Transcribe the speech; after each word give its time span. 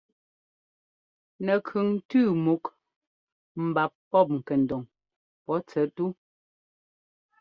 Nɛkʉŋ 1.45 1.87
tʉ́ 2.09 2.23
múk 2.45 2.63
mbap 3.67 3.91
pɔ́p 4.09 4.27
ŋkɛndoŋ 4.37 4.83
pɔ́ 5.45 5.57
tsɛt 5.67 5.87
tú. 5.95 6.05